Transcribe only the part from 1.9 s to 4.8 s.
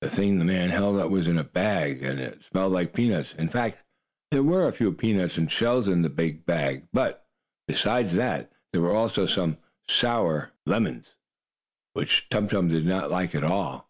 and it smelled like peanuts. In fact, there were a